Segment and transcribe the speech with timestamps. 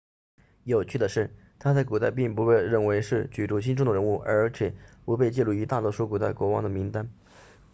[0.63, 1.29] 有趣的是
[1.59, 4.73] 他在古代并不被认为是举足轻重的人物而且
[5.05, 7.07] 不被记录于大多数古代国王的名单